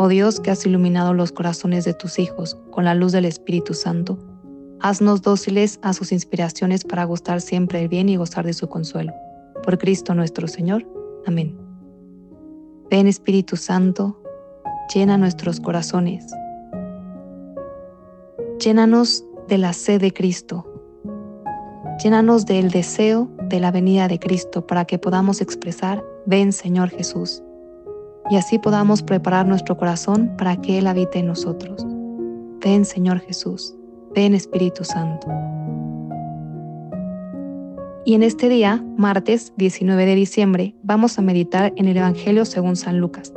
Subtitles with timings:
[0.00, 3.74] Oh Dios que has iluminado los corazones de tus hijos con la luz del Espíritu
[3.74, 4.16] Santo,
[4.78, 9.12] haznos dóciles a sus inspiraciones para gustar siempre el bien y gozar de su consuelo.
[9.64, 10.86] Por Cristo nuestro Señor.
[11.26, 11.58] Amén.
[12.88, 14.22] Ven Espíritu Santo,
[14.94, 16.32] llena nuestros corazones.
[18.60, 20.64] Llénanos de la sed de Cristo.
[22.00, 27.42] Llénanos del deseo de la venida de Cristo para que podamos expresar, ven Señor Jesús
[28.30, 31.86] y así podamos preparar nuestro corazón para que Él habite en nosotros.
[32.60, 33.74] Ven Señor Jesús,
[34.14, 35.28] ven Espíritu Santo.
[38.04, 42.76] Y en este día, martes 19 de diciembre, vamos a meditar en el Evangelio según
[42.76, 43.32] San Lucas,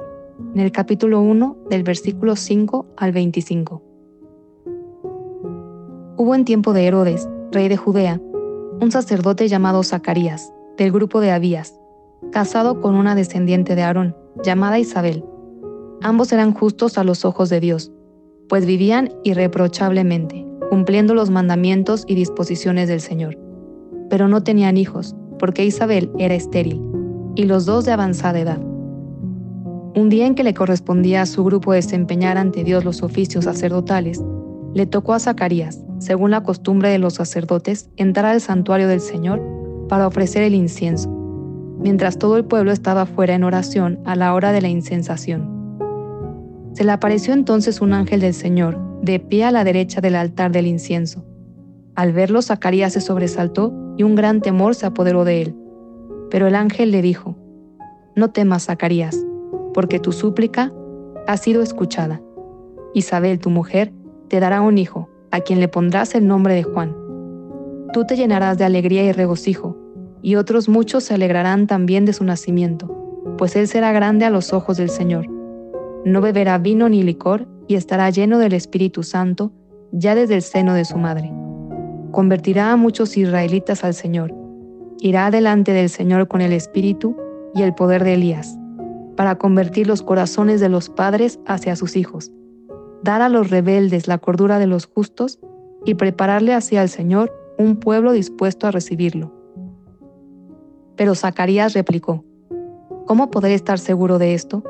[0.56, 3.84] en el capítulo 1 del versículo 5 al 25.
[6.18, 8.22] Hubo en tiempo de Herodes, rey de Judea,
[8.80, 11.81] un sacerdote llamado Zacarías, del grupo de Abías,
[12.32, 15.24] casado con una descendiente de Aarón llamada Isabel.
[16.02, 17.92] Ambos eran justos a los ojos de Dios,
[18.50, 23.38] pues vivían irreprochablemente, cumpliendo los mandamientos y disposiciones del Señor.
[24.10, 26.82] Pero no tenían hijos, porque Isabel era estéril,
[27.36, 28.62] y los dos de avanzada edad.
[29.94, 34.24] Un día en que le correspondía a su grupo desempeñar ante Dios los oficios sacerdotales,
[34.74, 39.42] le tocó a Zacarías, según la costumbre de los sacerdotes, entrar al santuario del Señor
[39.90, 41.21] para ofrecer el incienso
[41.82, 45.50] mientras todo el pueblo estaba fuera en oración a la hora de la incensación.
[46.74, 50.52] Se le apareció entonces un ángel del Señor, de pie a la derecha del altar
[50.52, 51.26] del incienso.
[51.96, 55.56] Al verlo, Zacarías se sobresaltó y un gran temor se apoderó de él.
[56.30, 57.36] Pero el ángel le dijo,
[58.16, 59.18] No temas, Zacarías,
[59.74, 60.72] porque tu súplica
[61.28, 62.22] ha sido escuchada.
[62.94, 63.92] Isabel, tu mujer,
[64.30, 66.96] te dará un hijo, a quien le pondrás el nombre de Juan.
[67.92, 69.81] Tú te llenarás de alegría y regocijo
[70.22, 74.54] y otros muchos se alegrarán también de su nacimiento, pues él será grande a los
[74.54, 75.28] ojos del Señor.
[76.06, 79.52] No beberá vino ni licor y estará lleno del Espíritu Santo
[79.92, 81.32] ya desde el seno de su madre.
[82.12, 84.34] Convertirá a muchos israelitas al Señor.
[85.00, 87.16] Irá delante del Señor con el Espíritu
[87.54, 88.58] y el poder de Elías,
[89.16, 92.32] para convertir los corazones de los padres hacia sus hijos,
[93.04, 95.40] dar a los rebeldes la cordura de los justos
[95.86, 99.41] y prepararle hacia el Señor un pueblo dispuesto a recibirlo.
[101.02, 102.24] Pero Zacarías replicó,
[103.08, 104.64] ¿Cómo podré estar seguro de esto?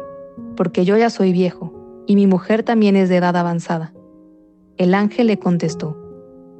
[0.55, 1.73] Porque yo ya soy viejo,
[2.07, 3.93] y mi mujer también es de edad avanzada.
[4.77, 5.97] El ángel le contestó,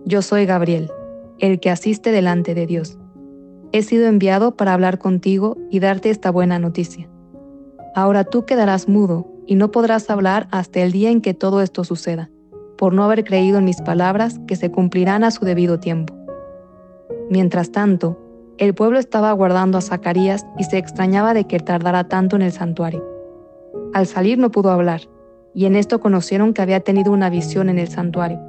[0.04, 0.92] Yo soy Gabriel,
[1.40, 3.00] el que asiste delante de Dios.
[3.72, 7.10] He sido enviado para hablar contigo y darte esta buena noticia.
[7.96, 11.86] Ahora tú quedarás mudo y no podrás hablar hasta el día en que todo esto
[11.86, 12.30] suceda,
[12.78, 16.14] por no haber creído en mis palabras que se cumplirán a su debido tiempo.
[17.30, 18.21] Mientras tanto,
[18.62, 22.52] el pueblo estaba aguardando a Zacarías y se extrañaba de que tardara tanto en el
[22.52, 23.04] santuario.
[23.92, 25.02] Al salir no pudo hablar,
[25.56, 28.40] y en esto conocieron que había tenido una visión en el santuario.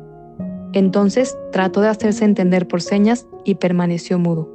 [0.75, 4.51] Entonces trató de hacerse entender por señas y permaneció mudo.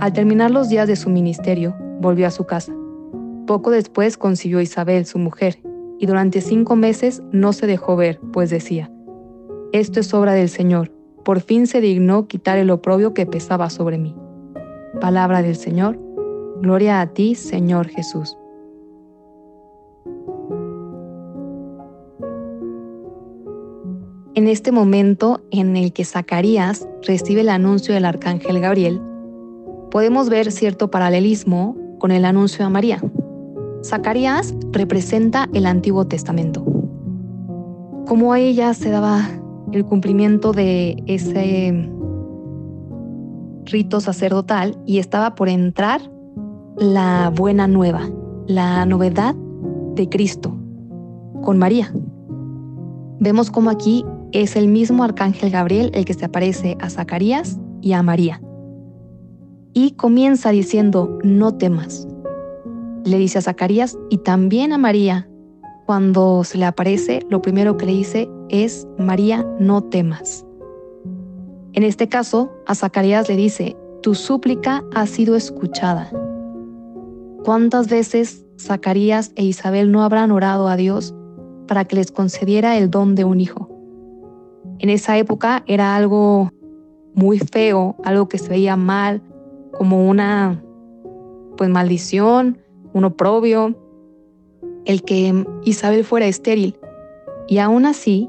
[0.00, 2.74] Al terminar los días de su ministerio, volvió a su casa.
[3.46, 5.62] Poco después concibió Isabel, su mujer,
[5.98, 8.92] y durante cinco meses no se dejó ver, pues decía,
[9.72, 10.92] Esto es obra del Señor,
[11.24, 14.14] por fin se dignó quitar el oprobio que pesaba sobre mí.
[15.00, 15.98] Palabra del Señor,
[16.62, 18.36] gloria a ti, Señor Jesús.
[24.34, 29.00] En este momento en el que Zacarías recibe el anuncio del arcángel Gabriel,
[29.90, 33.02] podemos ver cierto paralelismo con el anuncio a María.
[33.82, 36.64] Zacarías representa el Antiguo Testamento.
[38.06, 39.28] Como a ella se daba
[39.72, 41.90] el cumplimiento de ese
[43.66, 46.00] rito sacerdotal y estaba por entrar
[46.76, 48.02] la buena nueva,
[48.46, 49.34] la novedad
[49.94, 50.56] de Cristo
[51.42, 51.92] con María.
[53.20, 57.92] Vemos como aquí es el mismo arcángel Gabriel el que se aparece a Zacarías y
[57.92, 58.40] a María.
[59.72, 62.08] Y comienza diciendo, no temas.
[63.04, 65.28] Le dice a Zacarías y también a María,
[65.86, 70.45] cuando se le aparece, lo primero que le dice es, María, no temas.
[71.76, 76.10] En este caso, a Zacarías le dice, tu súplica ha sido escuchada.
[77.44, 81.14] ¿Cuántas veces Zacarías e Isabel no habrán orado a Dios
[81.68, 83.76] para que les concediera el don de un hijo?
[84.78, 86.50] en esa época era algo
[87.14, 89.22] muy feo, algo que se veía mal,
[89.72, 90.62] como una
[91.56, 92.58] pues maldición,
[92.92, 93.74] un oprobio,
[94.84, 96.78] el que Isabel fuera estéril.
[97.48, 98.28] Y aún así,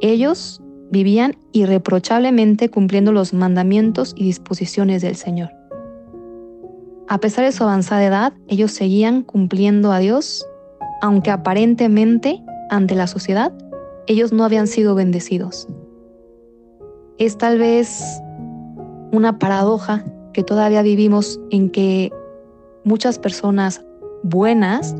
[0.00, 0.61] ellos
[0.92, 5.50] vivían irreprochablemente cumpliendo los mandamientos y disposiciones del Señor.
[7.08, 10.46] A pesar de su avanzada edad, ellos seguían cumpliendo a Dios,
[11.00, 13.52] aunque aparentemente, ante la sociedad,
[14.06, 15.66] ellos no habían sido bendecidos.
[17.18, 18.02] Es tal vez
[19.12, 20.04] una paradoja
[20.34, 22.12] que todavía vivimos en que
[22.84, 23.82] muchas personas
[24.22, 24.94] buenas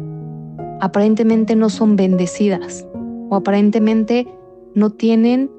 [0.81, 2.87] aparentemente no son bendecidas
[3.29, 4.27] o aparentemente
[4.75, 5.50] no tienen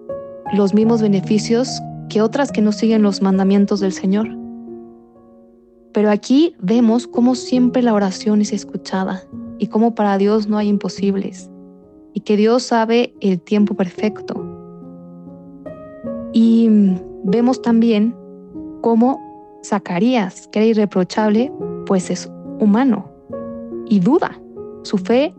[0.53, 4.29] los mismos beneficios que otras que no siguen los mandamientos del Señor.
[5.93, 9.23] Pero aquí vemos cómo siempre la oración es escuchada
[9.59, 11.49] y cómo para Dios no hay imposibles
[12.13, 14.45] y que Dios sabe el tiempo perfecto.
[16.33, 16.69] Y
[17.23, 18.15] vemos también
[18.81, 19.19] cómo
[19.63, 21.51] Zacarías, que era irreprochable,
[21.85, 23.09] pues es humano
[23.87, 24.39] y duda.
[24.83, 25.33] Su fe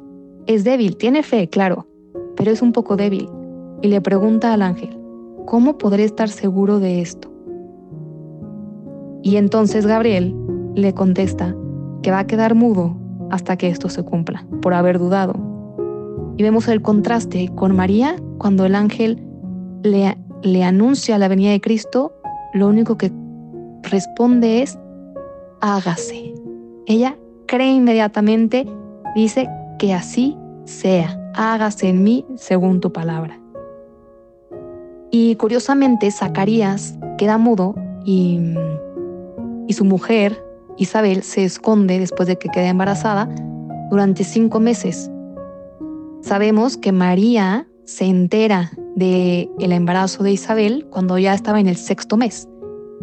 [0.46, 1.86] es débil, tiene fe, claro,
[2.36, 3.28] pero es un poco débil.
[3.82, 4.93] Y le pregunta al ángel,
[5.46, 7.30] ¿cómo podré estar seguro de esto?
[9.22, 10.34] Y entonces Gabriel
[10.74, 11.56] le contesta
[12.02, 12.96] que va a quedar mudo
[13.30, 15.34] hasta que esto se cumpla, por haber dudado.
[16.36, 19.22] Y vemos el contraste con María cuando el ángel
[19.82, 22.12] le, le anuncia la venida de Cristo,
[22.52, 23.12] lo único que
[23.82, 24.78] responde es,
[25.60, 26.34] hágase.
[26.86, 28.66] Ella cree inmediatamente,
[29.14, 29.48] dice
[29.78, 33.40] que así sea, hágase en mí según tu palabra.
[35.16, 38.40] Y curiosamente, Zacarías queda mudo y,
[39.70, 40.44] su mujer,
[40.76, 43.32] Isabel, se esconde después de que queda embarazada
[43.90, 45.08] durante cinco meses
[46.20, 51.76] Sabemos que María se entera del el embarazo de Isabel cuando ya estaba en el
[51.76, 52.48] sexto mes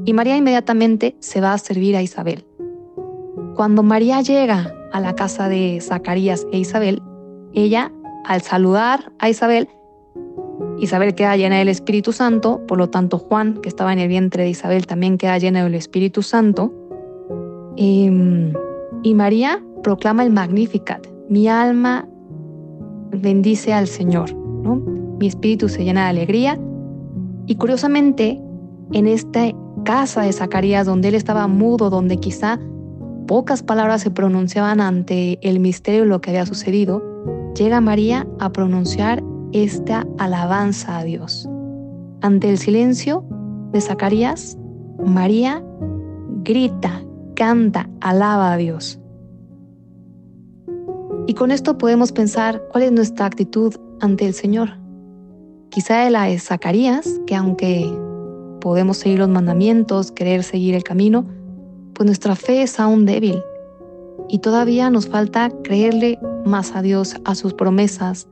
[0.04, 2.44] y María inmediatamente se va a servir a Isabel.
[3.56, 7.02] Cuando María llega a la casa de Zacarías e Isabel,
[7.54, 7.90] ella,
[8.26, 9.70] al saludar a Isabel,
[10.82, 14.44] Isabel queda llena del Espíritu Santo, por lo tanto Juan, que estaba en el vientre
[14.44, 16.74] de Isabel, también queda llena del Espíritu Santo.
[17.76, 18.54] Y, em,
[19.04, 21.06] y María proclama el Magnificat.
[21.30, 22.10] Mi alma
[23.12, 24.78] bendice al Señor, ¿no?
[25.20, 26.60] Mi espíritu se llena de alegría.
[27.46, 28.42] Y curiosamente,
[28.92, 29.52] en esta
[29.86, 32.60] casa de Zacarías, donde él estaba mudo, donde quizá
[33.28, 37.04] pocas palabras se pronunciaban ante el misterio de lo que había sucedido,
[37.56, 41.48] llega María a pronunciar esta alabanza a Dios.
[42.22, 43.26] Ante el silencio
[43.72, 44.58] de Zacarías,
[45.04, 45.64] María
[46.44, 47.04] grita,
[47.36, 49.00] canta, alaba a Dios.
[51.28, 54.78] Y con esto podemos pensar cuál es nuestra actitud ante el Señor.
[55.70, 57.90] Quizá la de Zacarías, que aunque
[58.60, 61.26] podemos seguir los mandamientos, querer seguir el camino,
[61.94, 63.42] pues nuestra fe es aún débil
[64.28, 68.28] y todavía nos falta creerle más a Dios, a sus promesas,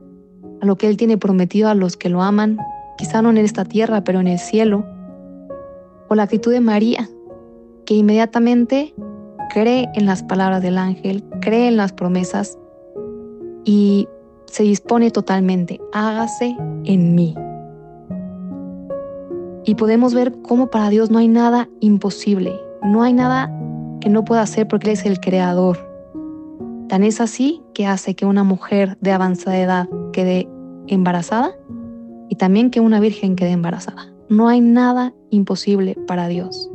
[0.60, 2.58] a lo que Él tiene prometido a los que lo aman,
[2.98, 4.84] quizá no en esta tierra, pero en el cielo.
[6.08, 7.08] O la actitud de María,
[7.86, 8.94] que inmediatamente
[9.52, 12.58] cree en las palabras del ángel, cree en las promesas
[13.64, 14.08] y
[14.46, 17.34] se dispone totalmente, hágase en mí.
[19.64, 22.52] Y podemos ver cómo para Dios no hay nada imposible,
[22.82, 23.52] no hay nada
[24.00, 25.78] que no pueda hacer porque Él es el creador.
[26.88, 30.48] Tan es así que hace que una mujer de avanzada edad quede
[30.86, 31.52] embarazada
[32.28, 34.12] y también que una virgen quede embarazada.
[34.28, 36.70] No hay nada imposible para Dios.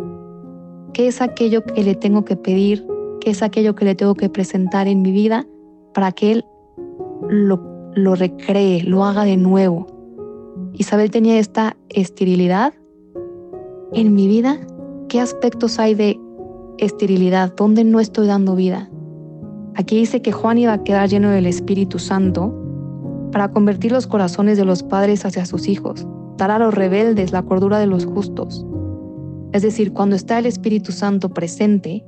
[0.94, 2.86] ¿Qué es aquello que le tengo que pedir?
[3.22, 5.46] ¿Qué es aquello que le tengo que presentar en mi vida
[5.94, 6.46] para que Él
[7.30, 9.88] lo, recree, lo haga de nuevo.
[10.74, 12.74] Isabel tenía esta esterilidad.
[13.94, 14.60] En mi vida,
[15.08, 16.20] ¿qué aspectos hay de
[16.78, 17.54] esterilidad?
[17.56, 18.90] ¿Dónde no estoy dando vida?
[19.76, 22.54] Aquí dice que Juan iba a quedar lleno del Espíritu Santo
[23.32, 26.06] para convertir los corazones de los padres hacia sus hijos,
[26.38, 28.66] dar a los rebeldes la cordura de los justos.
[29.52, 32.06] Es decir, cuando está el Espíritu Santo presente,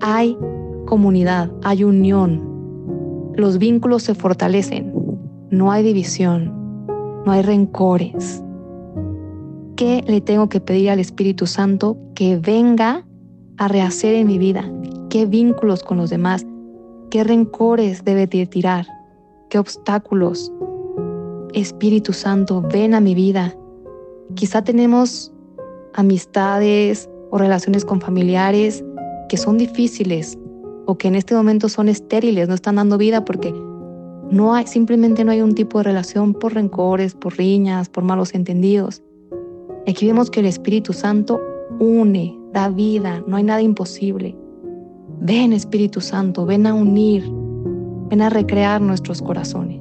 [0.00, 0.36] hay
[0.86, 2.48] comunidad, hay unión,
[3.34, 4.92] los vínculos se fortalecen,
[5.50, 6.52] no hay división,
[7.24, 8.42] no hay rencores.
[9.76, 13.06] ¿Qué le tengo que pedir al Espíritu Santo que venga
[13.58, 14.64] a rehacer en mi vida?
[15.08, 16.44] ¿Qué vínculos con los demás?
[17.10, 18.86] ¿Qué rencores debe tirar?
[19.50, 20.52] ¿Qué obstáculos?
[21.54, 23.56] Espíritu Santo, ven a mi vida.
[24.34, 25.32] Quizá tenemos
[25.94, 28.84] amistades o relaciones con familiares
[29.30, 30.38] que son difíciles,
[30.86, 33.52] o que en este momento son estériles, no están dando vida porque
[34.30, 38.34] no hay, simplemente no hay un tipo de relación por rencores, por riñas, por malos
[38.34, 39.02] entendidos.
[39.86, 41.40] Aquí vemos que el Espíritu Santo
[41.78, 44.36] une, da vida, no hay nada imposible.
[45.20, 47.24] Ven Espíritu Santo, ven a unir,
[48.08, 49.80] ven a recrear nuestros corazones.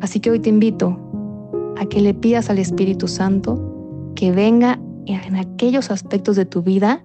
[0.00, 0.98] Así que hoy te invito
[1.76, 7.04] a que le pidas al Espíritu Santo que venga en aquellos aspectos de tu vida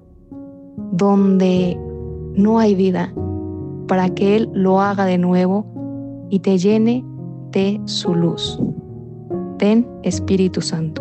[0.92, 1.78] donde
[2.36, 3.14] no hay vida,
[3.88, 5.66] para que Él lo haga de nuevo
[6.30, 7.04] y te llene
[7.52, 8.60] de su luz.
[9.60, 11.01] Ven Espíritu Santo.